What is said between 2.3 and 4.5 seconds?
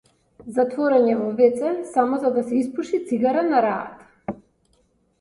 да се испуши цигара на раат.